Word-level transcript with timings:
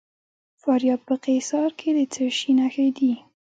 د 0.53 0.53
فاریاب 0.61 0.99
په 1.07 1.15
قیصار 1.25 1.69
کې 1.79 1.89
د 1.97 1.99
څه 2.13 2.23
شي 2.37 2.51
نښې 2.59 2.87
دي؟ 2.97 3.13